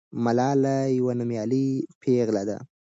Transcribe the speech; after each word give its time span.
ملالۍ 0.23 0.87
یوه 0.99 1.13
نومیالۍ 1.19 1.67
پیغله 2.01 2.43
ده. 2.49 2.57